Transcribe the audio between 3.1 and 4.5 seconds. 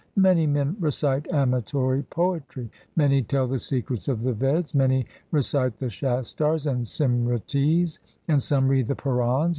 tell the secrets of the